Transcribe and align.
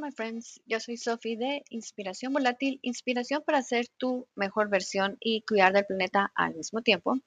my 0.00 0.10
friends. 0.10 0.60
Yo 0.64 0.80
soy 0.80 0.96
Sophie 0.96 1.36
de 1.36 1.62
Inspiración 1.68 2.32
Volátil, 2.32 2.78
inspiración 2.82 3.42
para 3.44 3.62
ser 3.62 3.86
tu 3.98 4.26
mejor 4.34 4.70
versión 4.70 5.18
y 5.20 5.42
cuidar 5.42 5.74
del 5.74 5.84
planeta 5.84 6.32
al 6.34 6.54
mismo 6.54 6.80
tiempo. 6.80 7.18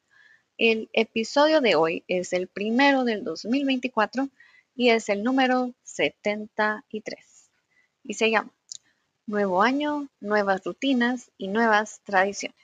El 0.57 0.89
episodio 0.93 1.61
de 1.61 1.75
hoy 1.75 2.03
es 2.07 2.33
el 2.33 2.47
primero 2.47 3.03
del 3.03 3.23
2024 3.23 4.29
y 4.75 4.89
es 4.89 5.09
el 5.09 5.23
número 5.23 5.73
73. 5.83 7.51
Y 8.03 8.15
se 8.15 8.31
llama 8.31 8.51
Nuevo 9.27 9.61
año, 9.61 10.09
nuevas 10.19 10.63
rutinas 10.63 11.31
y 11.37 11.49
nuevas 11.49 12.01
tradiciones. 12.03 12.57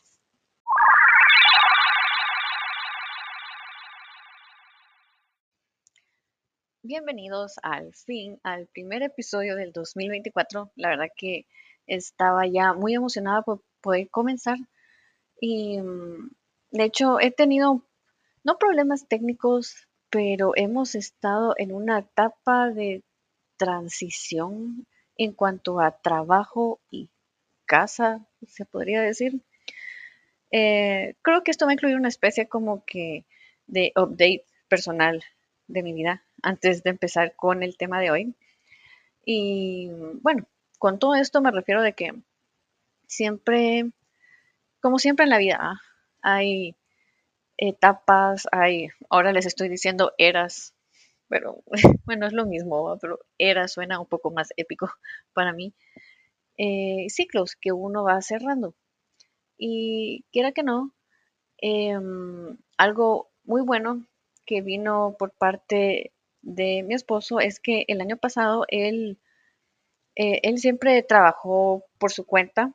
Bienvenidos 6.90 7.60
al 7.62 7.94
fin, 7.94 8.40
al 8.42 8.66
primer 8.66 9.04
episodio 9.04 9.56
del 9.56 9.72
2024. 9.74 10.72
La 10.76 10.90
verdad 10.90 11.10
que 11.16 11.46
estaba 11.86 12.48
ya 12.48 12.74
muy 12.74 12.96
emocionada 12.96 13.44
por 13.44 13.62
poder 13.80 14.10
comenzar 14.10 14.58
y 15.40 15.80
mm, 15.80 16.32
de 16.72 16.84
hecho 16.84 17.20
he 17.20 17.30
tenido 17.30 17.86
no 18.44 18.58
problemas 18.58 19.08
técnicos, 19.08 19.88
pero 20.10 20.54
hemos 20.56 20.96
estado 20.96 21.54
en 21.58 21.74
una 21.74 22.00
etapa 22.00 22.72
de 22.72 23.04
transición 23.56 24.88
en 25.16 25.34
cuanto 25.34 25.82
a 25.82 26.02
trabajo 26.02 26.82
y 26.90 27.12
casa, 27.68 28.28
se 28.48 28.66
podría 28.66 29.04
decir. 29.04 29.44
Eh, 30.50 31.14
creo 31.22 31.44
que 31.44 31.52
esto 31.52 31.68
va 31.68 31.72
a 31.72 31.74
incluir 31.76 31.98
una 31.98 32.08
especie 32.08 32.48
como 32.48 32.84
que 32.84 33.28
de 33.68 33.92
update 33.96 34.46
personal 34.68 35.24
de 35.70 35.84
mi 35.84 35.94
vida 35.94 36.24
antes 36.42 36.84
de 36.84 36.90
empezar 36.90 37.36
con 37.36 37.64
el 37.64 37.78
tema 37.78 38.00
de 38.02 38.12
hoy. 38.12 38.36
Y 39.26 39.90
bueno, 40.22 40.48
con 40.80 41.00
todo 41.00 41.16
esto 41.16 41.42
me 41.42 41.52
refiero 41.52 41.82
de 41.82 41.94
que 41.94 42.14
siempre, 43.08 43.92
como 44.82 45.00
siempre 45.00 45.24
en 45.24 45.30
la 45.30 45.38
vida, 45.38 45.58
¿ah? 45.62 45.82
hay 46.22 46.76
etapas, 47.58 48.48
hay, 48.52 48.90
ahora 49.10 49.32
les 49.32 49.46
estoy 49.46 49.70
diciendo 49.70 50.14
eras, 50.18 50.74
pero 51.28 51.64
bueno, 52.06 52.28
es 52.28 52.34
lo 52.34 52.46
mismo, 52.46 52.98
pero 53.00 53.20
era 53.38 53.68
suena 53.68 54.00
un 54.00 54.08
poco 54.08 54.32
más 54.32 54.50
épico 54.58 54.90
para 55.34 55.54
mí. 55.54 55.74
Eh, 56.58 57.06
ciclos 57.10 57.56
que 57.56 57.72
uno 57.72 58.04
va 58.04 58.22
cerrando. 58.22 58.76
Y 59.58 60.26
quiera 60.32 60.52
que 60.52 60.64
no, 60.64 60.94
em, 61.58 62.58
algo 62.78 63.32
muy 63.44 63.62
bueno 63.62 64.06
que 64.50 64.62
vino 64.62 65.16
por 65.20 65.32
parte 65.32 66.12
de 66.42 66.82
mi 66.82 66.96
esposo 66.96 67.40
es 67.40 67.60
que 67.60 67.86
el 67.88 68.02
año 68.02 68.18
pasado 68.18 68.66
él, 68.70 69.20
eh, 70.16 70.40
él 70.42 70.58
siempre 70.58 71.04
trabajó 71.04 71.86
por 72.00 72.12
su 72.12 72.26
cuenta 72.26 72.74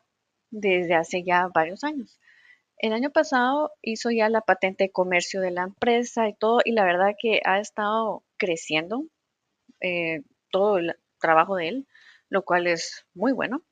desde 0.52 0.94
hace 0.94 1.24
ya 1.24 1.48
varios 1.52 1.82
años. 1.82 2.20
El 2.76 2.92
año 2.92 3.10
pasado 3.10 3.72
hizo 3.82 4.12
ya 4.12 4.28
la 4.28 4.42
patente 4.42 4.84
de 4.84 4.92
comercio 4.92 5.40
de 5.40 5.50
la 5.50 5.64
empresa 5.64 6.28
y 6.28 6.34
todo, 6.34 6.60
y 6.64 6.70
la 6.70 6.84
verdad 6.84 7.16
que 7.20 7.40
ha 7.44 7.58
estado 7.58 8.22
creciendo 8.36 9.06
eh, 9.80 10.22
todo 10.52 10.78
el 10.78 10.94
trabajo 11.18 11.56
de 11.56 11.68
él, 11.68 11.88
lo 12.28 12.44
cual 12.44 12.68
es 12.68 13.04
muy 13.14 13.32
bueno. 13.32 13.64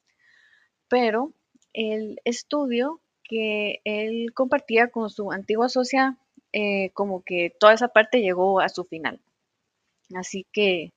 Pero 0.89 1.35
el 1.73 2.21
estudio 2.25 3.01
que 3.23 3.81
él 3.85 4.33
compartía 4.35 4.91
con 4.91 5.09
su 5.09 5.31
antigua 5.31 5.69
socia, 5.69 6.19
eh, 6.53 6.91
como 6.95 7.23
que 7.23 7.55
toda 7.59 7.73
esa 7.75 7.89
parte 7.89 8.21
llegó 8.21 8.61
a 8.61 8.69
su 8.69 8.85
final. 8.85 9.21
Así 10.15 10.47
que 10.53 10.93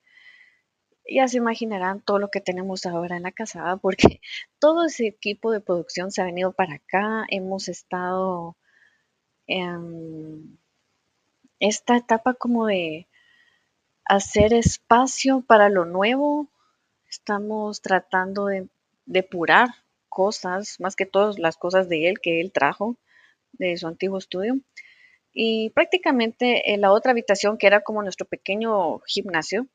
ya 1.08 1.28
se 1.28 1.38
imaginarán 1.38 2.00
todo 2.00 2.18
lo 2.18 2.30
que 2.30 2.40
tenemos 2.40 2.84
ahora 2.86 3.16
en 3.16 3.22
la 3.22 3.32
casa, 3.32 3.76
porque 3.80 4.20
todo 4.58 4.86
ese 4.86 5.06
equipo 5.06 5.50
de 5.52 5.60
producción 5.60 6.10
se 6.10 6.22
ha 6.22 6.24
venido 6.24 6.52
para 6.52 6.74
acá. 6.74 7.24
Hemos 7.28 7.68
estado 7.68 8.56
en 9.46 10.58
esta 11.60 11.96
etapa 11.96 12.34
como 12.34 12.66
de 12.66 13.06
hacer 14.04 14.52
espacio 14.52 15.42
para 15.42 15.68
lo 15.68 15.84
nuevo. 15.84 16.48
Estamos 17.08 17.80
tratando 17.80 18.46
de 18.46 18.68
depurar 19.06 19.68
cosas, 20.08 20.80
más 20.80 20.96
que 20.96 21.06
todas 21.06 21.38
las 21.38 21.56
cosas 21.56 21.88
de 21.88 22.08
él 22.08 22.20
que 22.20 22.40
él 22.40 22.52
trajo 22.52 22.96
de 23.52 23.76
su 23.76 23.86
antiguo 23.86 24.18
estudio. 24.18 24.58
Y 25.38 25.68
prácticamente 25.68 26.72
en 26.72 26.80
la 26.80 26.92
otra 26.92 27.10
habitación, 27.12 27.58
que 27.58 27.66
era 27.66 27.82
como 27.82 28.02
nuestro 28.02 28.26
pequeño 28.26 29.00
gimnasio, 29.00 29.66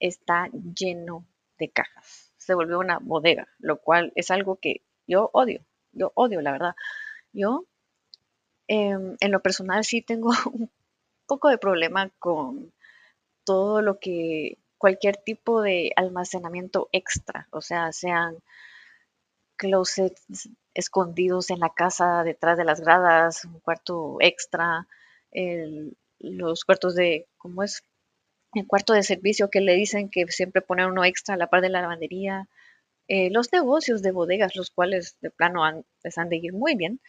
está 0.00 0.48
lleno 0.74 1.24
de 1.60 1.70
cajas. 1.70 2.32
Se 2.36 2.54
volvió 2.54 2.80
una 2.80 2.98
bodega, 2.98 3.46
lo 3.60 3.80
cual 3.80 4.12
es 4.16 4.32
algo 4.32 4.56
que 4.56 4.82
yo 5.06 5.30
odio. 5.32 5.64
Yo 5.92 6.10
odio, 6.16 6.40
la 6.40 6.50
verdad. 6.50 6.74
Yo, 7.32 7.66
em, 8.66 9.16
en 9.20 9.30
lo 9.30 9.40
personal, 9.42 9.84
sí 9.84 10.02
tengo 10.02 10.30
un 10.52 10.72
poco 11.28 11.50
de 11.50 11.58
problema 11.58 12.10
con 12.18 12.72
todo 13.44 13.82
lo 13.82 14.00
que, 14.00 14.58
cualquier 14.76 15.18
tipo 15.18 15.62
de 15.62 15.92
almacenamiento 15.94 16.88
extra, 16.90 17.46
o 17.52 17.60
sea, 17.60 17.92
sean 17.92 18.38
closets 19.56 20.50
escondidos 20.76 21.48
en 21.50 21.60
la 21.60 21.70
casa 21.70 22.22
detrás 22.22 22.58
de 22.58 22.64
las 22.64 22.82
gradas, 22.82 23.46
un 23.46 23.60
cuarto 23.60 24.18
extra, 24.20 24.86
los 26.18 26.64
cuartos 26.64 26.94
de, 26.94 27.26
¿cómo 27.38 27.62
es? 27.62 27.82
El 28.52 28.66
cuarto 28.66 28.92
de 28.92 29.02
servicio 29.02 29.50
que 29.50 29.62
le 29.62 29.74
dicen 29.74 30.10
que 30.10 30.26
siempre 30.28 30.60
ponen 30.60 30.86
uno 30.86 31.04
extra 31.04 31.34
a 31.34 31.38
la 31.38 31.48
par 31.48 31.62
de 31.62 31.70
la 31.70 31.80
lavandería, 31.80 32.48
eh, 33.08 33.30
los 33.30 33.52
negocios 33.52 34.02
de 34.02 34.12
bodegas, 34.12 34.54
los 34.54 34.70
cuales 34.70 35.16
de 35.22 35.30
plano 35.30 35.64
han, 35.64 35.84
les 36.04 36.18
han 36.18 36.28
de 36.28 36.36
ir 36.36 36.52
muy 36.52 36.74
bien. 36.74 37.00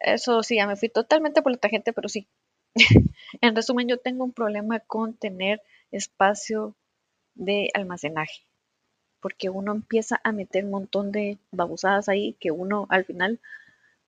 Eso 0.00 0.42
sí, 0.42 0.56
ya 0.56 0.66
me 0.66 0.76
fui 0.76 0.88
totalmente 0.88 1.42
por 1.42 1.52
la 1.52 1.68
gente, 1.68 1.92
pero 1.92 2.08
sí. 2.08 2.28
en 3.40 3.54
resumen, 3.54 3.88
yo 3.88 3.98
tengo 3.98 4.24
un 4.24 4.32
problema 4.32 4.80
con 4.80 5.14
tener 5.16 5.62
espacio 5.92 6.76
de 7.34 7.70
almacenaje 7.74 8.47
porque 9.20 9.50
uno 9.50 9.72
empieza 9.72 10.20
a 10.24 10.32
meter 10.32 10.64
un 10.64 10.70
montón 10.70 11.12
de 11.12 11.38
babosadas 11.50 12.08
ahí 12.08 12.36
que 12.40 12.50
uno 12.50 12.86
al 12.90 13.04
final 13.04 13.40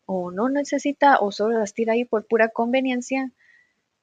o 0.07 0.31
no 0.31 0.49
necesita 0.49 1.19
o 1.19 1.33
solo 1.33 1.59
las 1.59 1.75
tira 1.75 1.93
ahí 1.93 2.05
por 2.05 2.27
pura 2.27 2.49
conveniencia 2.49 3.31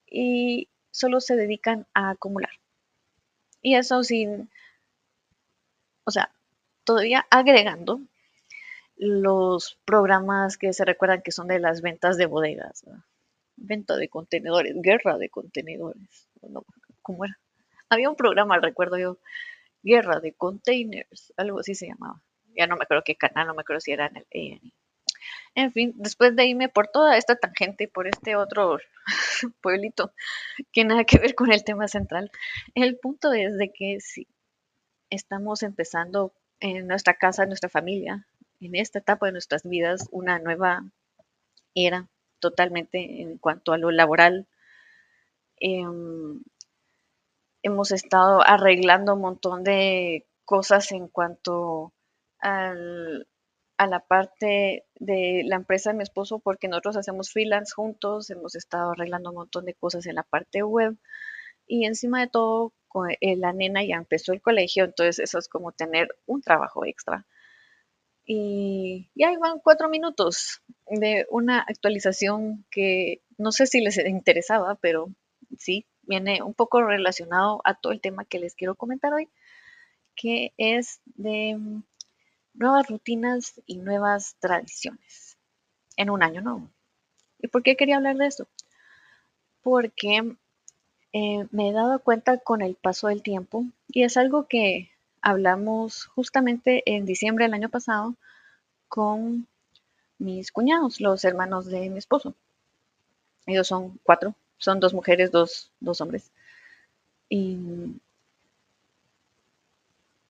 y 0.05 0.69
solo 0.91 1.19
se 1.19 1.35
dedican 1.35 1.85
a 1.93 2.11
acumular. 2.11 2.51
Y 3.61 3.75
eso 3.75 4.03
sin, 4.03 4.49
o 6.05 6.11
sea, 6.11 6.31
todavía 6.83 7.25
agregando 7.29 7.99
los 8.95 9.77
programas 9.85 10.57
que 10.57 10.73
se 10.73 10.85
recuerdan 10.85 11.21
que 11.21 11.31
son 11.31 11.47
de 11.47 11.59
las 11.59 11.81
ventas 11.81 12.17
de 12.17 12.25
bodegas, 12.25 12.85
venta 13.55 13.95
de 13.97 14.09
contenedores, 14.09 14.75
guerra 14.81 15.17
de 15.17 15.29
contenedores, 15.29 16.29
¿cómo 17.01 17.25
era? 17.25 17.37
Había 17.89 18.09
un 18.09 18.15
programa, 18.15 18.59
recuerdo 18.59 18.97
yo, 18.97 19.17
Guerra 19.87 20.19
de 20.19 20.33
Containers, 20.33 21.33
algo 21.37 21.59
así 21.59 21.73
se 21.73 21.87
llamaba. 21.87 22.21
Ya 22.55 22.67
no 22.67 22.75
me 22.75 22.83
acuerdo 22.83 23.03
qué 23.05 23.15
canal, 23.15 23.47
no 23.47 23.53
me 23.53 23.61
acuerdo 23.61 23.79
si 23.79 23.91
era 23.91 24.07
en 24.07 24.17
el 24.17 24.25
A&E. 24.33 24.73
En 25.55 25.71
fin, 25.71 25.93
después 25.95 26.35
de 26.35 26.45
irme 26.45 26.69
por 26.69 26.87
toda 26.87 27.17
esta 27.17 27.35
tangente 27.35 27.87
por 27.87 28.07
este 28.07 28.35
otro 28.35 28.77
pueblito 29.61 30.13
que 30.71 30.83
nada 30.83 31.03
que 31.03 31.17
ver 31.17 31.35
con 31.35 31.51
el 31.51 31.63
tema 31.63 31.87
central, 31.87 32.31
el 32.75 32.97
punto 32.97 33.33
es 33.33 33.57
de 33.57 33.71
que 33.71 33.99
si 33.99 34.27
estamos 35.09 35.63
empezando 35.63 36.33
en 36.59 36.87
nuestra 36.87 37.15
casa, 37.15 37.43
en 37.43 37.49
nuestra 37.49 37.69
familia, 37.69 38.27
en 38.59 38.75
esta 38.75 38.99
etapa 38.99 39.27
de 39.27 39.31
nuestras 39.31 39.63
vidas, 39.63 40.07
una 40.11 40.39
nueva 40.39 40.83
era 41.75 42.07
totalmente 42.39 43.21
en 43.21 43.37
cuanto 43.37 43.73
a 43.73 43.77
lo 43.77 43.91
laboral. 43.91 44.47
Em, 45.59 46.43
hemos 47.67 47.91
estado 47.91 48.41
arreglando 48.45 49.13
un 49.13 49.21
montón 49.21 49.63
de 49.63 50.25
cosas 50.45 50.91
en 50.91 51.07
cuanto 51.07 51.93
al, 52.39 53.27
a 53.77 53.87
la 53.87 53.99
parte 53.99 54.85
de 54.95 55.43
la 55.45 55.57
empresa 55.57 55.91
de 55.91 55.97
mi 55.97 56.03
esposo 56.03 56.39
porque 56.39 56.67
nosotros 56.67 56.97
hacemos 56.97 57.31
freelance 57.31 57.73
juntos, 57.73 58.29
hemos 58.29 58.55
estado 58.55 58.91
arreglando 58.91 59.29
un 59.29 59.37
montón 59.37 59.65
de 59.65 59.73
cosas 59.75 60.05
en 60.07 60.15
la 60.15 60.23
parte 60.23 60.63
web 60.63 60.97
y 61.67 61.85
encima 61.85 62.21
de 62.21 62.27
todo 62.27 62.73
eh, 63.21 63.35
la 63.35 63.53
nena 63.53 63.83
ya 63.83 63.95
empezó 63.95 64.33
el 64.33 64.41
colegio, 64.41 64.85
entonces 64.85 65.19
eso 65.19 65.37
es 65.37 65.47
como 65.47 65.71
tener 65.71 66.07
un 66.25 66.41
trabajo 66.41 66.85
extra. 66.85 67.25
Y 68.25 69.09
ya 69.15 69.31
van 69.39 69.59
cuatro 69.59 69.87
minutos 69.89 70.61
de 70.87 71.25
una 71.29 71.59
actualización 71.59 72.65
que 72.71 73.21
no 73.37 73.51
sé 73.51 73.67
si 73.67 73.81
les 73.81 73.97
interesaba, 74.05 74.75
pero 74.75 75.09
sí, 75.57 75.85
viene 76.07 76.41
un 76.41 76.53
poco 76.53 76.81
relacionado 76.81 77.61
a 77.63 77.75
todo 77.75 77.93
el 77.93 78.01
tema 78.01 78.25
que 78.25 78.39
les 78.39 78.55
quiero 78.55 78.75
comentar 78.75 79.13
hoy, 79.13 79.29
que 80.15 80.53
es 80.57 80.99
de 81.05 81.55
mm, 81.57 81.83
nuevas 82.55 82.87
rutinas 82.87 83.61
y 83.65 83.77
nuevas 83.77 84.35
tradiciones 84.39 85.37
en 85.95 86.09
un 86.09 86.23
año 86.23 86.41
nuevo. 86.41 86.69
¿Y 87.39 87.47
por 87.47 87.63
qué 87.63 87.75
quería 87.75 87.97
hablar 87.97 88.17
de 88.17 88.27
esto? 88.27 88.47
Porque 89.61 90.35
eh, 91.13 91.47
me 91.51 91.69
he 91.69 91.73
dado 91.73 91.99
cuenta 91.99 92.37
con 92.37 92.61
el 92.61 92.75
paso 92.75 93.07
del 93.07 93.21
tiempo 93.21 93.65
y 93.87 94.03
es 94.03 94.17
algo 94.17 94.47
que 94.47 94.91
hablamos 95.21 96.05
justamente 96.05 96.83
en 96.85 97.05
diciembre 97.05 97.45
del 97.45 97.53
año 97.53 97.69
pasado 97.69 98.15
con 98.87 99.47
mis 100.17 100.51
cuñados, 100.51 100.99
los 100.99 101.23
hermanos 101.25 101.65
de 101.67 101.89
mi 101.89 101.99
esposo. 101.99 102.33
Ellos 103.45 103.67
son 103.67 103.99
cuatro, 104.03 104.35
son 104.57 104.79
dos 104.79 104.93
mujeres, 104.93 105.31
dos, 105.31 105.71
dos 105.79 106.01
hombres. 106.01 106.31
Y 107.29 107.99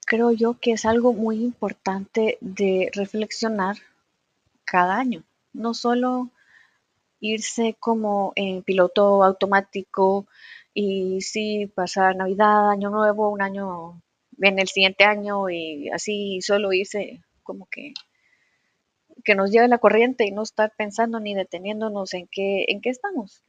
creo 0.06 0.32
yo 0.32 0.58
que 0.60 0.72
es 0.72 0.86
algo 0.86 1.14
muy 1.14 1.44
importante 1.44 2.38
de 2.42 2.90
reflexionar 2.94 3.78
cada 4.66 4.98
año. 4.98 5.24
No 5.54 5.74
solo 5.74 6.30
irse 7.20 7.76
como 7.80 8.34
en 8.36 8.64
piloto 8.64 9.24
automático 9.24 10.28
y 10.74 11.22
sí 11.22 11.72
pasar 11.74 12.16
Navidad, 12.16 12.70
Año 12.70 12.90
Nuevo, 12.90 13.30
un 13.30 13.42
año 13.42 14.02
en 14.40 14.60
el 14.60 14.68
siguiente 14.68 15.04
año 15.04 15.50
y 15.50 15.90
así 15.90 16.42
solo 16.42 16.74
irse 16.74 17.22
como 17.44 17.68
que 17.68 17.94
que 19.24 19.36
nos 19.36 19.52
lleve 19.52 19.68
la 19.68 19.80
corriente 19.80 20.26
y 20.26 20.32
no 20.32 20.44
estar 20.44 20.72
pensando 20.78 21.20
ni 21.20 21.34
deteniéndonos 21.34 22.14
en 22.14 22.28
qué 22.32 22.66
en 22.70 22.82
qué 22.82 22.90
estamos. 22.90 23.44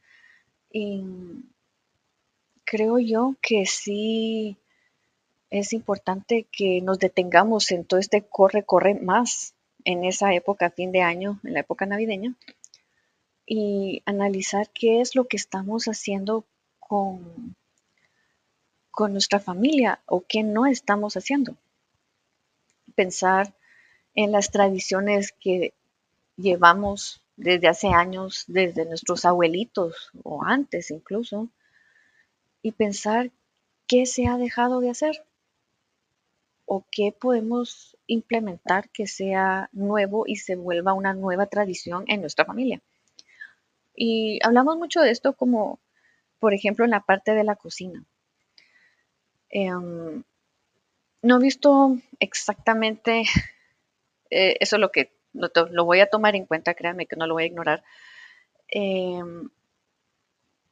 Y 0.71 1.03
creo 2.63 2.99
yo 2.99 3.35
que 3.41 3.65
sí 3.65 4.57
es 5.49 5.73
importante 5.73 6.47
que 6.51 6.81
nos 6.81 6.99
detengamos 6.99 7.71
en 7.71 7.85
todo 7.85 7.99
este 7.99 8.21
corre, 8.21 8.63
corre 8.63 8.93
más 8.93 9.55
en 9.83 10.03
esa 10.03 10.33
época, 10.33 10.69
fin 10.69 10.91
de 10.91 11.01
año, 11.01 11.39
en 11.43 11.53
la 11.53 11.61
época 11.61 11.85
navideña, 11.85 12.35
y 13.45 14.03
analizar 14.05 14.69
qué 14.69 15.01
es 15.01 15.15
lo 15.15 15.27
que 15.27 15.37
estamos 15.37 15.85
haciendo 15.85 16.45
con, 16.79 17.55
con 18.91 19.13
nuestra 19.13 19.39
familia 19.39 20.01
o 20.05 20.21
qué 20.27 20.43
no 20.43 20.67
estamos 20.67 21.17
haciendo. 21.17 21.55
Pensar 22.93 23.55
en 24.13 24.31
las 24.31 24.51
tradiciones 24.51 25.31
que 25.31 25.73
llevamos 26.35 27.23
desde 27.39 27.69
hace 27.69 27.87
años, 27.87 28.43
desde 28.47 28.85
nuestros 28.85 29.23
abuelitos 29.23 30.11
o 30.23 30.43
antes 30.43 30.91
incluso, 30.91 31.47
y 32.61 32.73
pensar 32.73 33.31
qué 33.87 34.05
se 34.05 34.27
ha 34.27 34.37
dejado 34.37 34.81
de 34.81 34.89
hacer 34.89 35.25
o 36.65 36.85
qué 36.91 37.15
podemos 37.17 37.97
implementar 38.07 38.89
que 38.89 39.07
sea 39.07 39.69
nuevo 39.71 40.25
y 40.27 40.35
se 40.35 40.57
vuelva 40.57 40.93
una 40.93 41.13
nueva 41.13 41.45
tradición 41.45 42.03
en 42.07 42.19
nuestra 42.19 42.43
familia. 42.43 42.81
Y 43.95 44.39
hablamos 44.43 44.77
mucho 44.77 44.99
de 45.01 45.11
esto 45.11 45.33
como, 45.33 45.79
por 46.39 46.53
ejemplo, 46.53 46.83
en 46.83 46.91
la 46.91 46.99
parte 46.99 47.33
de 47.33 47.45
la 47.45 47.55
cocina. 47.55 48.03
Em, 49.49 50.23
no 51.21 51.37
he 51.37 51.41
visto 51.41 51.97
exactamente, 52.19 53.23
eh, 54.29 54.57
eso 54.59 54.75
es 54.75 54.79
lo 54.81 54.91
que 54.91 55.18
lo, 55.33 55.85
voy 55.85 55.99
a 55.99 56.09
tomar 56.09 56.35
en 56.35 56.45
cuenta, 56.45 56.73
créanme 56.73 57.05
que 57.05 57.15
no 57.15 57.27
lo 57.27 57.35
voy 57.35 57.43
a 57.43 57.47
ignorar. 57.47 57.83
Em, 58.67 59.49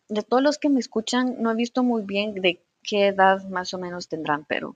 de 0.10 0.24
todos 0.24 0.44
los 0.44 0.58
que 0.58 0.70
me 0.70 0.80
escuchan, 0.80 1.36
no 1.40 1.52
he 1.52 1.56
visto 1.56 1.84
muy 1.84 2.04
bien 2.04 2.34
de 2.36 2.62
qué 2.84 3.08
edad 3.08 3.44
más 3.50 3.74
o 3.74 3.78
menos 3.78 4.08
tendrán, 4.08 4.46
pero 4.46 4.76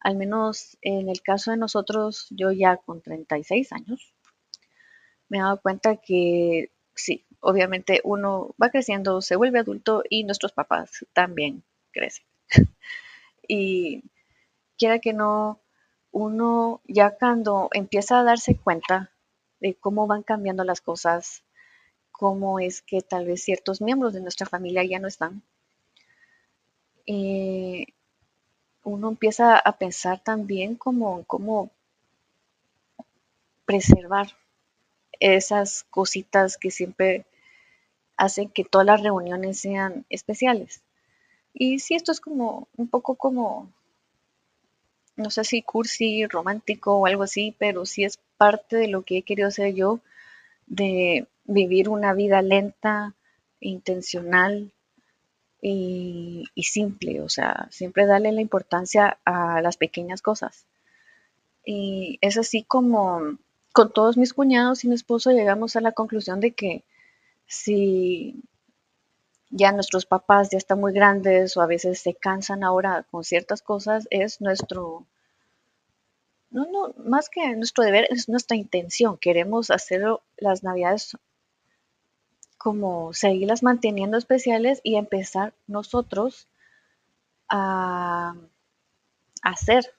al 0.00 0.16
menos 0.16 0.76
en 0.82 1.08
el 1.08 1.22
caso 1.22 1.52
de 1.52 1.56
nosotros, 1.56 2.26
yo 2.30 2.50
ya 2.50 2.76
con 2.76 3.00
36 3.00 3.72
años, 3.72 4.12
me 5.28 5.38
he 5.38 5.40
dado 5.40 5.60
cuenta 5.60 5.96
que 5.96 6.72
sí, 6.94 7.24
obviamente 7.40 8.00
uno 8.04 8.54
va 8.60 8.70
creciendo, 8.70 9.20
se 9.20 9.36
vuelve 9.36 9.60
adulto 9.60 10.02
y 10.08 10.24
nuestros 10.24 10.52
papás 10.52 11.06
también 11.12 11.62
crecen. 11.92 12.24
y 13.48 14.02
quiera 14.76 14.98
que 14.98 15.12
no, 15.12 15.60
uno 16.10 16.80
ya 16.86 17.16
cuando 17.16 17.68
empieza 17.72 18.18
a 18.18 18.24
darse 18.24 18.56
cuenta 18.56 19.12
de 19.62 19.74
cómo 19.76 20.08
van 20.08 20.24
cambiando 20.24 20.64
las 20.64 20.80
cosas, 20.80 21.44
cómo 22.10 22.58
es 22.58 22.82
que 22.82 23.00
tal 23.00 23.26
vez 23.26 23.42
ciertos 23.42 23.80
miembros 23.80 24.12
de 24.12 24.20
nuestra 24.20 24.46
familia 24.46 24.84
ya 24.84 24.98
no 24.98 25.06
están, 25.06 25.42
eh, 27.06 27.86
uno 28.82 29.08
empieza 29.08 29.56
a 29.56 29.78
pensar 29.78 30.20
también 30.20 30.74
como 30.74 31.22
cómo 31.24 31.70
preservar 33.64 34.26
esas 35.20 35.84
cositas 35.84 36.56
que 36.58 36.72
siempre 36.72 37.24
hacen 38.16 38.48
que 38.48 38.64
todas 38.64 38.86
las 38.86 39.00
reuniones 39.00 39.60
sean 39.60 40.04
especiales. 40.10 40.82
Y 41.54 41.78
si 41.78 41.94
esto 41.94 42.10
es 42.10 42.20
como 42.20 42.66
un 42.76 42.88
poco 42.88 43.14
como, 43.14 43.70
no 45.16 45.30
sé 45.30 45.44
si 45.44 45.62
cursi, 45.62 46.26
romántico 46.26 46.94
o 46.94 47.06
algo 47.06 47.22
así, 47.22 47.54
pero 47.58 47.86
sí 47.86 48.04
es 48.04 48.18
parte 48.36 48.76
de 48.76 48.88
lo 48.88 49.02
que 49.02 49.18
he 49.18 49.22
querido 49.22 49.48
hacer 49.48 49.74
yo, 49.74 50.00
de 50.66 51.26
vivir 51.44 51.88
una 51.88 52.14
vida 52.14 52.42
lenta, 52.42 53.14
intencional 53.60 54.72
y, 55.60 56.44
y 56.54 56.62
simple, 56.64 57.20
o 57.20 57.28
sea, 57.28 57.68
siempre 57.70 58.06
darle 58.06 58.32
la 58.32 58.40
importancia 58.40 59.18
a 59.24 59.60
las 59.60 59.76
pequeñas 59.76 60.22
cosas. 60.22 60.66
Y 61.64 62.18
es 62.20 62.38
así 62.38 62.64
como 62.64 63.38
con 63.72 63.92
todos 63.92 64.16
mis 64.16 64.34
cuñados 64.34 64.84
y 64.84 64.88
mi 64.88 64.94
esposo 64.94 65.30
llegamos 65.30 65.76
a 65.76 65.80
la 65.80 65.92
conclusión 65.92 66.40
de 66.40 66.52
que 66.52 66.84
si 67.46 68.42
ya 69.52 69.70
nuestros 69.70 70.06
papás 70.06 70.48
ya 70.50 70.58
están 70.58 70.80
muy 70.80 70.92
grandes 70.94 71.56
o 71.56 71.60
a 71.60 71.66
veces 71.66 72.00
se 72.00 72.14
cansan 72.14 72.64
ahora 72.64 73.04
con 73.10 73.22
ciertas 73.22 73.60
cosas, 73.60 74.08
es 74.10 74.40
nuestro, 74.40 75.06
no, 76.50 76.66
no, 76.66 76.94
más 77.04 77.28
que 77.28 77.54
nuestro 77.54 77.84
deber, 77.84 78.08
es 78.10 78.28
nuestra 78.30 78.56
intención. 78.56 79.18
Queremos 79.18 79.70
hacerlo 79.70 80.22
las 80.38 80.64
navidades 80.64 81.16
como 82.56 83.12
seguirlas 83.12 83.62
manteniendo 83.62 84.16
especiales 84.16 84.80
y 84.82 84.96
empezar 84.96 85.52
nosotros 85.66 86.48
a 87.48 88.34
hacer 89.42 89.92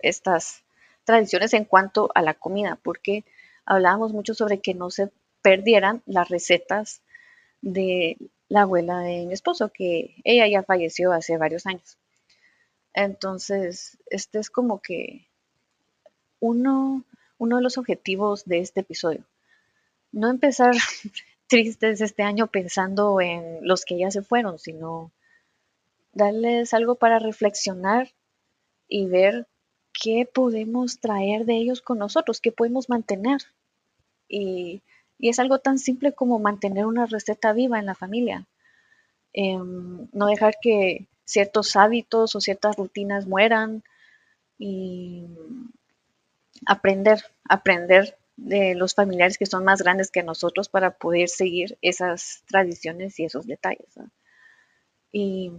estas 0.00 0.64
tradiciones 1.04 1.54
en 1.54 1.64
cuanto 1.64 2.10
a 2.14 2.20
la 2.20 2.34
comida, 2.34 2.78
porque 2.82 3.24
hablábamos 3.64 4.12
mucho 4.12 4.34
sobre 4.34 4.60
que 4.60 4.74
no 4.74 4.90
se 4.90 5.10
perdieran 5.40 6.02
las 6.04 6.28
recetas 6.28 7.00
de 7.62 8.18
la 8.50 8.62
abuela 8.62 8.98
de 8.98 9.24
mi 9.26 9.32
esposo, 9.32 9.70
que 9.72 10.16
ella 10.24 10.46
ya 10.48 10.64
falleció 10.64 11.12
hace 11.12 11.38
varios 11.38 11.66
años. 11.66 11.96
Entonces, 12.92 13.96
este 14.06 14.40
es 14.40 14.50
como 14.50 14.82
que 14.82 15.28
uno, 16.40 17.04
uno 17.38 17.56
de 17.56 17.62
los 17.62 17.78
objetivos 17.78 18.44
de 18.44 18.58
este 18.58 18.80
episodio. 18.80 19.24
No 20.10 20.28
empezar 20.28 20.74
tristes 21.46 22.00
este 22.00 22.24
año 22.24 22.48
pensando 22.48 23.20
en 23.20 23.60
los 23.62 23.84
que 23.84 23.96
ya 23.96 24.10
se 24.10 24.22
fueron, 24.22 24.58
sino 24.58 25.12
darles 26.12 26.74
algo 26.74 26.96
para 26.96 27.20
reflexionar 27.20 28.10
y 28.88 29.06
ver 29.06 29.46
qué 29.92 30.28
podemos 30.30 30.98
traer 30.98 31.44
de 31.44 31.54
ellos 31.54 31.82
con 31.82 31.98
nosotros, 31.98 32.40
qué 32.40 32.50
podemos 32.50 32.88
mantener. 32.88 33.42
Y, 34.28 34.82
es 35.28 35.38
algo 35.38 35.58
tan 35.58 35.78
simple 35.78 36.12
como 36.12 36.38
mantener 36.38 36.86
una 36.86 37.06
receta 37.06 37.52
viva 37.52 37.78
en 37.78 37.86
la 37.86 37.94
familia. 37.94 38.46
Em, 39.32 40.08
no 40.12 40.26
dejar 40.26 40.54
que 40.60 41.06
ciertos 41.24 41.76
hábitos 41.76 42.34
o 42.34 42.40
ciertas 42.40 42.76
rutinas 42.76 43.26
mueran 43.26 43.82
y 44.58 45.26
aprender, 46.66 47.22
aprender 47.44 48.16
de 48.36 48.74
los 48.74 48.94
familiares 48.94 49.38
que 49.38 49.46
son 49.46 49.64
más 49.64 49.82
grandes 49.82 50.10
que 50.10 50.22
nosotros 50.22 50.68
para 50.68 50.92
poder 50.92 51.28
seguir 51.28 51.78
esas 51.82 52.42
tradiciones 52.48 53.18
y 53.20 53.24
esos 53.24 53.46
detalles. 53.46 53.98
Y 55.12 55.52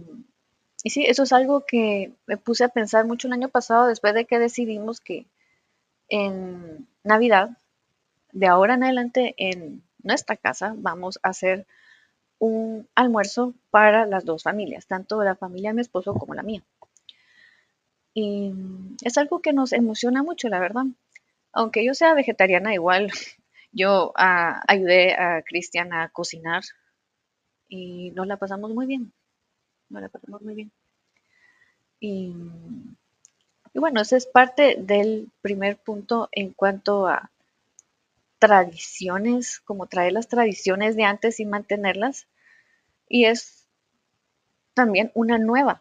y 0.82 0.90
sí, 0.90 1.04
eso 1.06 1.22
es 1.22 1.32
algo 1.32 1.64
que 1.64 2.12
me 2.26 2.36
puse 2.36 2.64
a 2.64 2.68
pensar 2.68 3.06
mucho 3.06 3.28
el 3.28 3.34
año 3.34 3.48
pasado 3.48 3.86
después 3.86 4.14
de 4.14 4.24
que 4.24 4.38
decidimos 4.38 5.00
que 5.00 5.26
en 6.08 6.88
Navidad, 7.04 7.50
de 8.32 8.46
ahora 8.46 8.74
en 8.74 8.84
adelante 8.84 9.34
en 9.38 9.82
nuestra 10.02 10.36
casa, 10.36 10.74
vamos 10.76 11.18
a 11.22 11.30
hacer 11.30 11.66
un 12.38 12.88
almuerzo 12.94 13.54
para 13.70 14.06
las 14.06 14.24
dos 14.24 14.42
familias, 14.42 14.86
tanto 14.86 15.22
la 15.22 15.36
familia 15.36 15.70
de 15.70 15.74
mi 15.74 15.80
esposo 15.82 16.14
como 16.14 16.34
la 16.34 16.42
mía. 16.42 16.62
Y 18.14 18.52
es 19.02 19.16
algo 19.16 19.40
que 19.40 19.52
nos 19.52 19.72
emociona 19.72 20.22
mucho, 20.22 20.48
la 20.48 20.58
verdad. 20.58 20.84
Aunque 21.52 21.84
yo 21.84 21.94
sea 21.94 22.14
vegetariana, 22.14 22.74
igual 22.74 23.10
yo 23.72 24.12
ah, 24.16 24.62
ayudé 24.66 25.14
a 25.14 25.42
Cristian 25.42 25.92
a 25.92 26.08
cocinar 26.08 26.62
y 27.68 28.10
nos 28.10 28.26
la 28.26 28.36
pasamos 28.36 28.70
muy 28.72 28.86
bien 28.86 29.12
no 29.92 30.00
la 30.00 30.08
pasamos 30.08 30.42
muy 30.42 30.54
bien. 30.54 30.72
Y, 32.00 32.34
bueno, 33.74 34.00
ese 34.00 34.16
es 34.16 34.26
parte 34.26 34.76
del 34.78 35.30
primer 35.40 35.76
punto 35.76 36.28
en 36.32 36.52
cuanto 36.52 37.06
a 37.06 37.30
tradiciones, 38.42 39.60
como 39.60 39.86
traer 39.86 40.12
las 40.12 40.26
tradiciones 40.26 40.96
de 40.96 41.04
antes 41.04 41.38
y 41.38 41.46
mantenerlas. 41.46 42.26
Y 43.08 43.26
es 43.26 43.68
también 44.74 45.12
una 45.14 45.38
nueva 45.38 45.80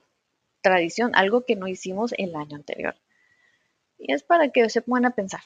tradición, 0.61 1.15
algo 1.15 1.43
que 1.43 1.55
no 1.55 1.67
hicimos 1.67 2.13
el 2.19 2.35
año 2.35 2.57
anterior. 2.57 2.95
Y 3.97 4.13
es 4.13 4.21
para 4.21 4.49
que 4.49 4.69
se 4.69 4.83
pongan 4.83 5.05
a 5.05 5.15
pensar, 5.15 5.41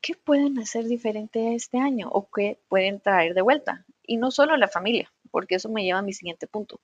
¿qué 0.00 0.16
pueden 0.16 0.58
hacer 0.58 0.86
diferente 0.86 1.54
este 1.54 1.78
año 1.78 2.08
o 2.10 2.28
qué 2.28 2.58
pueden 2.68 2.98
traer 2.98 3.34
de 3.34 3.42
vuelta? 3.42 3.86
Y 4.02 4.16
no 4.16 4.32
solo 4.32 4.56
la 4.56 4.66
familia, 4.66 5.12
porque 5.30 5.54
eso 5.54 5.68
me 5.68 5.84
lleva 5.84 6.00
a 6.00 6.02
mi 6.02 6.14
siguiente 6.14 6.48
punto. 6.48 6.80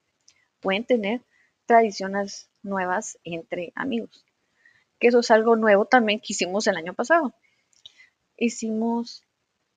Pueden 0.60 0.84
tener 0.84 1.22
tradiciones 1.66 2.50
nuevas 2.62 3.18
entre 3.24 3.72
amigos, 3.74 4.24
que 5.00 5.08
eso 5.08 5.18
es 5.18 5.30
algo 5.32 5.56
nuevo 5.56 5.86
también 5.86 6.20
que 6.20 6.34
hicimos 6.34 6.68
el 6.68 6.76
año 6.76 6.94
pasado. 6.94 7.34
Hicimos, 8.36 9.24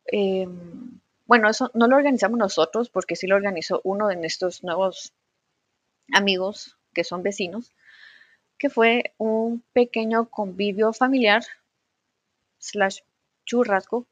em, 0.07 0.99
bueno, 1.25 1.49
eso 1.49 1.71
no 1.73 1.87
lo 1.87 1.95
organizamos 1.95 2.37
nosotros, 2.37 2.89
porque 2.89 3.15
sí 3.15 3.27
lo 3.27 3.35
organizó 3.35 3.81
uno 3.83 4.07
de 4.07 4.15
nuestros 4.15 4.63
nuevos 4.63 5.13
amigos 6.13 6.77
que 6.93 7.03
son 7.03 7.23
vecinos, 7.23 7.73
que 8.57 8.69
fue 8.69 9.13
un 9.17 9.63
pequeño 9.73 10.29
convivio 10.29 10.93
familiar 10.93 11.43
slash 12.59 12.99
churrasco 13.45 14.07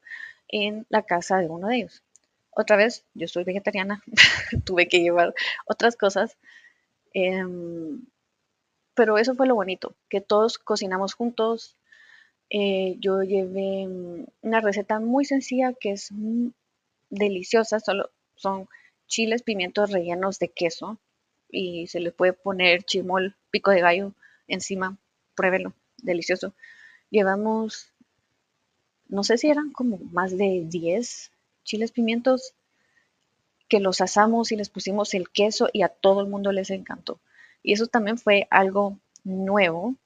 en 0.48 0.86
la 0.88 1.02
casa 1.02 1.38
de 1.38 1.48
uno 1.48 1.68
de 1.68 1.76
ellos. 1.76 2.02
Otra 2.50 2.76
vez, 2.76 3.04
yo 3.14 3.26
soy 3.26 3.44
vegetariana, 3.44 4.02
tuve 4.64 4.88
que 4.88 5.00
llevar 5.00 5.34
otras 5.66 5.96
cosas, 5.96 6.36
em, 7.12 8.06
pero 8.94 9.18
eso 9.18 9.34
fue 9.34 9.46
lo 9.46 9.56
bonito, 9.56 9.96
que 10.08 10.20
todos 10.20 10.58
cocinamos 10.58 11.14
juntos. 11.14 11.76
Eh, 12.56 12.98
yo 13.00 13.24
llevé 13.24 13.88
una 14.40 14.60
receta 14.60 15.00
muy 15.00 15.24
sencilla 15.24 15.72
que 15.72 15.90
es 15.90 16.10
deliciosa, 17.10 17.80
solo 17.80 18.10
son 18.36 18.68
chiles, 19.08 19.42
pimientos 19.42 19.90
rellenos 19.90 20.38
de 20.38 20.50
queso 20.50 21.00
y 21.50 21.88
se 21.88 21.98
le 21.98 22.12
puede 22.12 22.32
poner 22.32 22.84
chimol, 22.84 23.34
pico 23.50 23.72
de 23.72 23.80
gallo 23.80 24.12
encima, 24.46 24.96
pruébelo, 25.34 25.72
delicioso. 25.98 26.54
Llevamos 27.10 27.92
no 29.08 29.24
sé 29.24 29.36
si 29.36 29.48
eran 29.48 29.72
como 29.72 29.98
más 30.12 30.38
de 30.38 30.62
10 30.64 31.32
chiles 31.64 31.90
pimientos 31.90 32.54
que 33.68 33.80
los 33.80 34.00
asamos 34.00 34.52
y 34.52 34.56
les 34.56 34.70
pusimos 34.70 35.12
el 35.14 35.28
queso 35.28 35.68
y 35.72 35.82
a 35.82 35.88
todo 35.88 36.20
el 36.20 36.28
mundo 36.28 36.52
les 36.52 36.70
encantó. 36.70 37.18
Y 37.64 37.72
eso 37.72 37.88
también 37.88 38.16
fue 38.16 38.46
algo 38.48 38.96
nuevo 39.24 39.96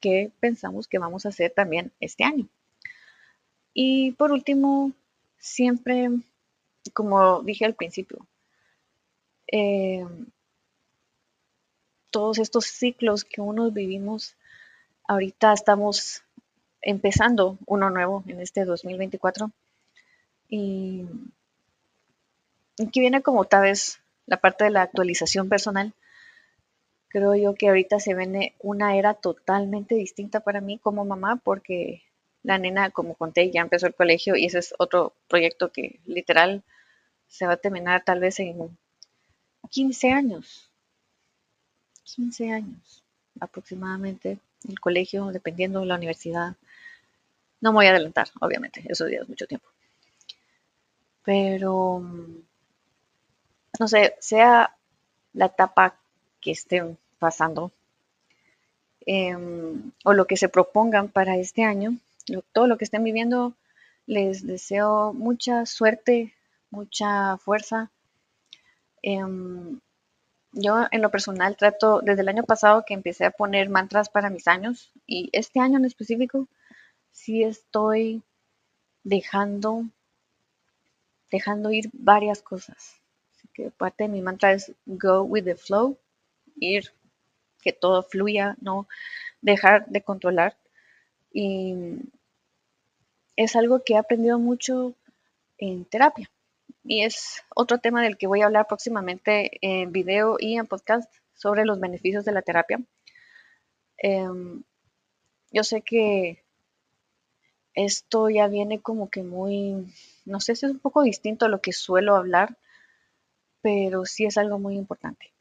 que 0.00 0.30
pensamos 0.40 0.88
que 0.88 0.98
vamos 0.98 1.26
a 1.26 1.30
hacer 1.30 1.52
también 1.52 1.92
este 2.00 2.24
año. 2.24 2.48
Y 3.74 4.12
por 4.12 4.32
último, 4.32 4.92
siempre, 5.38 6.10
como 6.92 7.42
dije 7.42 7.64
al 7.64 7.74
principio, 7.74 8.26
eh, 9.50 10.04
todos 12.10 12.38
estos 12.38 12.66
ciclos 12.66 13.24
que 13.24 13.40
uno 13.40 13.70
vivimos, 13.70 14.36
ahorita 15.06 15.52
estamos 15.52 16.22
empezando 16.82 17.58
uno 17.66 17.90
nuevo 17.90 18.24
en 18.26 18.40
este 18.40 18.64
2024. 18.64 19.50
Y, 20.48 21.04
aquí 22.82 23.00
viene 23.00 23.22
como 23.22 23.44
tal 23.44 23.62
vez 23.62 24.00
la 24.26 24.38
parte 24.38 24.64
de 24.64 24.70
la 24.70 24.82
actualización 24.82 25.48
personal. 25.48 25.92
Creo 27.08 27.34
yo 27.34 27.54
que 27.54 27.68
ahorita 27.68 28.00
se 28.00 28.14
viene 28.14 28.54
una 28.60 28.96
era 28.96 29.14
totalmente 29.14 29.94
distinta 29.94 30.40
para 30.40 30.60
mí 30.60 30.78
como 30.78 31.04
mamá 31.04 31.36
porque 31.42 32.02
la 32.42 32.58
nena, 32.58 32.90
como 32.90 33.14
conté, 33.14 33.50
ya 33.50 33.62
empezó 33.62 33.86
el 33.86 33.94
colegio 33.94 34.36
y 34.36 34.44
ese 34.46 34.58
es 34.58 34.74
otro 34.78 35.14
proyecto 35.28 35.72
que 35.72 36.00
literal 36.06 36.62
se 37.26 37.46
va 37.46 37.54
a 37.54 37.56
terminar 37.56 38.04
tal 38.04 38.20
vez 38.20 38.40
en 38.40 38.76
15 39.70 40.10
años. 40.12 40.70
15 42.04 42.52
años 42.52 43.04
aproximadamente 43.40 44.38
el 44.68 44.80
colegio, 44.80 45.26
dependiendo 45.26 45.80
de 45.80 45.86
la 45.86 45.96
universidad. 45.96 46.56
No 47.60 47.72
me 47.72 47.76
voy 47.76 47.86
a 47.86 47.90
adelantar, 47.90 48.28
obviamente, 48.40 48.84
eso 48.88 49.04
días 49.06 49.22
es 49.22 49.28
mucho 49.28 49.46
tiempo. 49.46 49.68
Pero, 51.24 52.00
no 53.78 53.88
sé, 53.88 54.16
sea 54.20 54.74
la 55.32 55.46
etapa 55.46 55.97
que 56.40 56.52
estén 56.52 56.98
pasando 57.18 57.72
em, 59.06 59.90
o 60.04 60.12
lo 60.12 60.26
que 60.26 60.36
se 60.36 60.48
propongan 60.48 61.08
para 61.08 61.36
este 61.36 61.64
año, 61.64 61.98
todo 62.52 62.66
lo 62.66 62.76
que 62.76 62.84
estén 62.84 63.04
viviendo, 63.04 63.54
les 64.06 64.46
deseo 64.46 65.12
mucha 65.12 65.66
suerte, 65.66 66.34
mucha 66.70 67.36
fuerza. 67.38 67.90
Em, 69.02 69.80
yo 70.52 70.86
en 70.90 71.02
lo 71.02 71.10
personal 71.10 71.56
trato 71.56 72.00
desde 72.00 72.22
el 72.22 72.28
año 72.28 72.44
pasado 72.44 72.84
que 72.86 72.94
empecé 72.94 73.24
a 73.26 73.30
poner 73.30 73.68
mantras 73.68 74.08
para 74.08 74.30
mis 74.30 74.48
años 74.48 74.90
y 75.06 75.28
este 75.32 75.60
año 75.60 75.78
en 75.78 75.84
específico 75.84 76.48
sí 77.12 77.42
estoy 77.44 78.22
dejando, 79.04 79.84
dejando 81.30 81.70
ir 81.70 81.90
varias 81.92 82.42
cosas. 82.42 83.00
Así 83.34 83.48
que 83.54 83.70
parte 83.70 84.04
de 84.04 84.08
mi 84.08 84.22
mantra 84.22 84.52
es 84.52 84.72
go 84.86 85.22
with 85.22 85.44
the 85.44 85.54
flow, 85.54 85.98
ir, 86.60 86.92
que 87.62 87.72
todo 87.72 88.02
fluya, 88.02 88.56
no 88.60 88.88
dejar 89.40 89.86
de 89.88 90.02
controlar. 90.02 90.56
Y 91.32 91.74
es 93.36 93.56
algo 93.56 93.84
que 93.84 93.94
he 93.94 93.98
aprendido 93.98 94.38
mucho 94.38 94.94
en 95.58 95.84
terapia. 95.84 96.30
Y 96.84 97.02
es 97.02 97.42
otro 97.54 97.78
tema 97.78 98.02
del 98.02 98.16
que 98.16 98.26
voy 98.26 98.42
a 98.42 98.46
hablar 98.46 98.66
próximamente 98.66 99.58
en 99.60 99.92
video 99.92 100.36
y 100.38 100.56
en 100.56 100.66
podcast 100.66 101.12
sobre 101.34 101.64
los 101.64 101.80
beneficios 101.80 102.24
de 102.24 102.32
la 102.32 102.42
terapia. 102.42 102.80
Em, 103.98 104.62
yo 105.52 105.64
sé 105.64 105.82
que 105.82 106.42
esto 107.74 108.28
ya 108.28 108.48
viene 108.48 108.80
como 108.80 109.08
que 109.08 109.22
muy, 109.22 109.92
no 110.24 110.40
sé 110.40 110.56
si 110.56 110.66
es 110.66 110.72
un 110.72 110.80
poco 110.80 111.02
distinto 111.02 111.46
a 111.46 111.48
lo 111.48 111.60
que 111.60 111.72
suelo 111.72 112.16
hablar, 112.16 112.58
pero 113.60 114.04
sí 114.04 114.24
es 114.24 114.36
algo 114.36 114.58
muy 114.58 114.76
importante. 114.76 115.32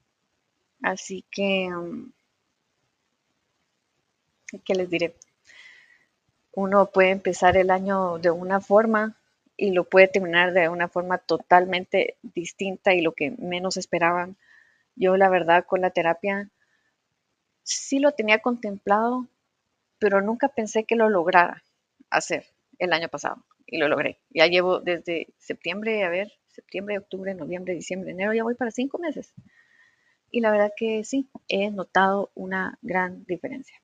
Así 0.82 1.24
que, 1.30 1.70
mm, 1.70 2.12
¿qué 4.66 4.74
les 4.76 4.90
diré? 4.90 5.16
Uno 6.56 6.88
puede 6.88 7.12
empezar 7.12 7.56
el 7.56 7.70
año 7.72 8.18
de 8.18 8.32
una 8.32 8.60
forma 8.60 9.16
y 9.56 9.72
lo 9.72 9.86
puede 9.86 10.10
terminar 10.10 10.52
de 10.52 10.68
una 10.68 10.90
forma 10.90 11.20
totalmente 11.20 12.18
distinta 12.22 12.94
y 12.94 13.00
lo 13.00 13.14
que 13.14 13.32
menos 13.32 13.78
esperaban. 13.78 14.36
Yo 14.96 15.18
la 15.18 15.30
verdad 15.30 15.66
con 15.66 15.82
la 15.82 15.92
terapia 15.92 16.50
sí 17.64 18.00
lo 18.00 18.12
tenía 18.14 18.40
contemplado, 18.40 19.28
pero 20.00 20.22
nunca 20.22 20.50
pensé 20.50 20.86
que 20.86 20.96
lo 20.96 21.10
lograra 21.10 21.64
hacer 22.10 22.46
el 22.80 22.94
año 22.94 23.10
pasado 23.10 23.44
y 23.68 23.78
lo 23.78 23.88
logré. 23.90 24.20
Ya 24.30 24.48
llevo 24.48 24.80
desde 24.80 25.28
septiembre, 25.40 26.04
a 26.06 26.10
ver, 26.10 26.32
septiembre, 26.50 26.98
octubre, 27.00 27.34
noviembre, 27.36 27.74
diciembre, 27.76 28.12
enero, 28.12 28.34
ya 28.34 28.44
voy 28.44 28.56
para 28.56 28.72
cinco 28.72 29.00
meses. 29.00 29.34
Y 30.38 30.40
la 30.40 30.52
verdad 30.52 30.72
que 30.78 31.04
sí, 31.04 31.28
he 31.48 31.72
notado 31.72 32.30
una 32.36 32.78
gran 32.84 33.26
diferencia. 33.26 33.82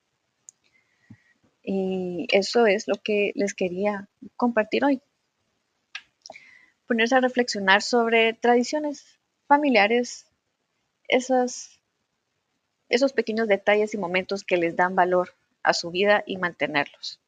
Y 1.63 2.27
eso 2.31 2.67
es 2.67 2.87
lo 2.87 2.93
que 2.97 3.31
les 3.33 3.55
quería 3.55 4.07
compartir 4.35 4.85
hoy. 4.85 5.01
Ponerse 6.85 7.15
a 7.15 7.21
reflexionar 7.21 7.81
sobre 7.81 8.33
tradiciones 8.33 9.17
familiares, 9.47 10.27
esos, 11.07 11.81
esos 12.87 13.13
pequeños 13.13 13.47
detalles 13.47 13.95
y 13.95 13.97
momentos 13.97 14.43
que 14.43 14.57
les 14.57 14.75
dan 14.75 14.95
valor 14.95 15.33
a 15.63 15.73
su 15.73 15.89
vida 15.89 16.23
y 16.27 16.37
mantenerlos 16.37 17.19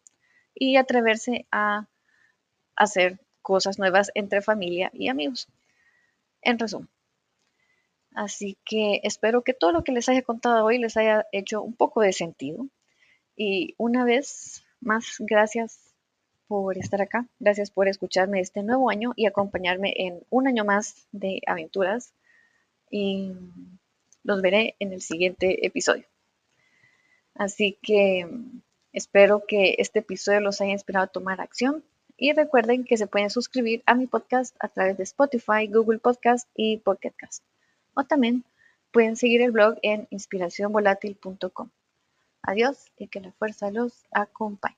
y 0.53 0.75
atreverse 0.75 1.47
a 1.51 1.87
hacer 2.75 3.19
cosas 3.41 3.79
nuevas 3.79 4.11
entre 4.13 4.43
familia 4.43 4.91
y 4.93 5.07
amigos. 5.07 5.47
En 6.43 6.59
resumen. 6.59 6.94
Así 8.15 8.57
que 8.65 9.01
espero 9.03 9.43
que 9.43 9.53
todo 9.53 9.71
lo 9.71 9.83
que 9.83 9.91
les 9.91 10.09
haya 10.09 10.21
contado 10.21 10.65
hoy 10.65 10.79
les 10.79 10.97
haya 10.97 11.27
hecho 11.31 11.61
un 11.61 11.73
poco 11.73 12.01
de 12.01 12.13
sentido. 12.13 12.67
Y 13.35 13.75
una 13.77 14.05
vez 14.05 14.65
más, 14.79 15.17
gracias 15.19 15.93
por 16.47 16.77
estar 16.77 17.01
acá. 17.01 17.27
Gracias 17.39 17.71
por 17.71 17.87
escucharme 17.87 18.39
este 18.39 18.63
nuevo 18.63 18.89
año 18.89 19.13
y 19.15 19.25
acompañarme 19.25 19.93
en 19.97 20.21
un 20.29 20.47
año 20.47 20.65
más 20.65 21.07
de 21.11 21.41
aventuras. 21.45 22.13
Y 22.89 23.33
los 24.23 24.41
veré 24.41 24.75
en 24.79 24.93
el 24.93 25.01
siguiente 25.01 25.65
episodio. 25.65 26.05
Así 27.35 27.77
que 27.81 28.27
Espero 28.95 29.43
que 29.45 29.75
este 29.79 29.99
episodio 29.99 30.39
los 30.39 30.61
haya 30.61 30.71
inspirado 30.71 31.03
a 31.03 31.07
tomar 31.07 31.41
acción 31.41 31.83
y 32.15 32.31
recuerden 32.31 32.85
que 32.85 32.95
se 32.95 33.07
pueden 33.07 33.29
suscribir 33.29 33.83
a 33.85 33.93
mi 33.93 34.07
podcast 34.07 34.55
a 34.61 34.69
través 34.69 34.95
de 34.95 35.03
Spotify, 35.03 35.67
Google 35.67 35.99
Podcast 35.99 36.47
y 36.55 36.77
Pocket 36.77 37.11
Cast. 37.17 37.43
O 37.95 38.03
también 38.03 38.45
pueden 38.91 39.15
seguir 39.15 39.41
el 39.41 39.51
blog 39.51 39.77
en 39.81 40.07
inspiracionvolatil.com. 40.11 41.69
Adiós 42.43 42.91
y 42.97 43.07
que 43.07 43.21
la 43.21 43.31
fuerza 43.31 43.71
los 43.71 44.05
acompañe. 44.11 44.77